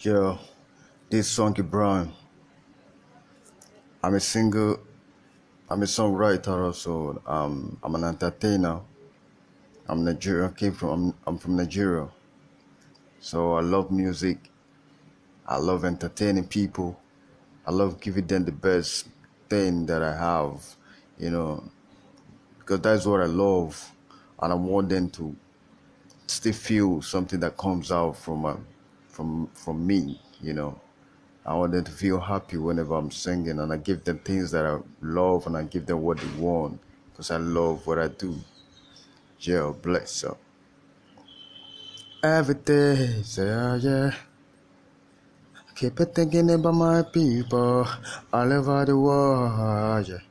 [0.00, 0.38] Yo,
[1.10, 2.12] this Sonky Brown.
[4.00, 4.76] I'm a singer,
[5.68, 7.20] I'm a songwriter also.
[7.26, 8.80] Um, I'm an entertainer.
[9.88, 10.52] I'm Nigerian.
[10.52, 12.06] Came from I'm, I'm from Nigeria,
[13.18, 14.38] so I love music.
[15.44, 16.96] I love entertaining people.
[17.66, 19.08] I love giving them the best
[19.48, 20.76] thing that I have,
[21.18, 21.64] you know,
[22.60, 23.90] because that's what I love,
[24.40, 25.34] and I want them to
[26.28, 28.64] still feel something that comes out from um,
[29.18, 30.78] from from me, you know.
[31.44, 34.64] I want them to feel happy whenever I'm singing, and I give them things that
[34.64, 36.78] I love, and I give them what they want,
[37.10, 38.38] because I love what I do.
[39.40, 40.38] Yeah, bless up.
[42.22, 44.14] Every day, say ah, yeah, yeah.
[45.74, 47.88] Keep it thinking about my people
[48.32, 50.06] all over the world.
[50.06, 50.22] Yeah.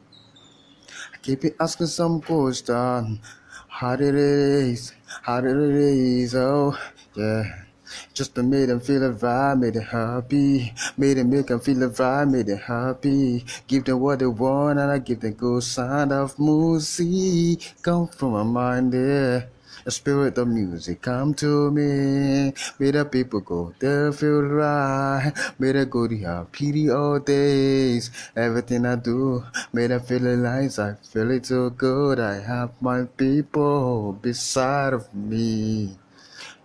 [1.14, 3.20] I keep it asking some question.
[3.68, 6.78] How it is, how it is, oh
[7.16, 7.67] yeah.
[8.14, 10.74] Just to make them feel the vibe, make them happy.
[10.98, 13.46] Make them make them feel the vibe, make them happy.
[13.68, 17.76] Give them what they want, and I give them good sound of music.
[17.82, 19.42] Come from my mind, yeah.
[19.88, 22.52] The spirit of music come to me.
[22.78, 25.32] May the people go there feel right.
[25.60, 28.12] May they go to happy all days.
[28.36, 32.20] Everything I do, may they feel it like I feel it so good.
[32.20, 35.96] I have my people beside of me.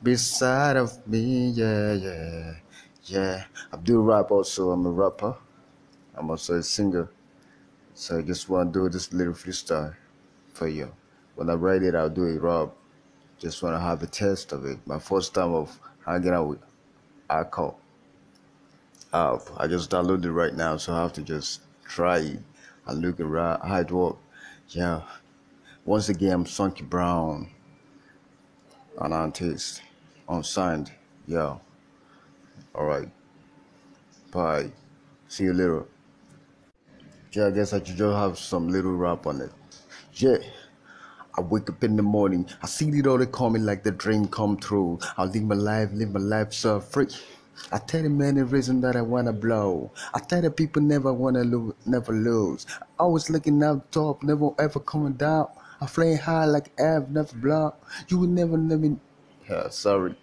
[0.02, 2.54] Beside of me, yeah, yeah,
[3.04, 3.44] yeah.
[3.72, 5.36] I do rap also, I'm a rapper.
[6.14, 7.08] I'm also a singer.
[7.94, 9.94] So I just want to do this little freestyle
[10.52, 10.92] for you.
[11.36, 12.70] When I write it, I'll do it rap.
[13.38, 14.78] Just want to have a test of it.
[14.86, 16.62] My first time of hanging out with
[17.30, 17.74] Anchor
[19.12, 19.42] app.
[19.56, 22.40] I just downloaded it right now, so I have to just try it
[22.86, 24.18] and look around how it works.
[24.70, 25.02] Yeah.
[25.84, 27.50] Once again, I'm Sonky Brown,
[29.00, 29.82] an artist,
[30.28, 30.92] unsigned.
[31.26, 31.56] Yeah.
[32.74, 33.08] All right.
[34.30, 34.70] Bye.
[35.28, 35.84] See you later.
[37.32, 39.52] Yeah, I guess I should just have some little rap on it.
[40.14, 40.38] Yeah.
[41.34, 44.58] I wake up in the morning, I see it all me like the dream come
[44.58, 44.98] true.
[45.16, 47.08] I live my life, live my life so free.
[47.70, 49.90] I tell the many reasons that I wanna blow.
[50.12, 52.66] I tell the people never wanna lose, never lose.
[52.98, 55.48] Always looking up top, never ever coming down.
[55.80, 57.74] I flying high like air, never blow.
[58.08, 58.98] You will never let me.
[59.52, 60.14] Yeah, sorry.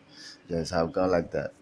[0.48, 1.54] Yes, I've gone like that.